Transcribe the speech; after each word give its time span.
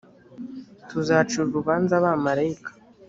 tuzacira 0.89 1.41
urubanza 1.45 1.93
abamarayika 1.99 2.71